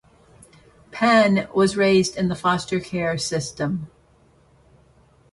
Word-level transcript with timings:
Penn 0.89 1.47
was 1.53 1.77
raised 1.77 2.17
in 2.17 2.27
the 2.27 2.33
foster 2.35 2.79
care 2.79 3.19
system. 3.19 3.91